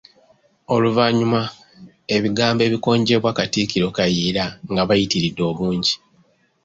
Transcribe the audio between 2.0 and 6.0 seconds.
ebigambo ebikonjerwa Katikkiro Kayiira nga biyitiridde obungi.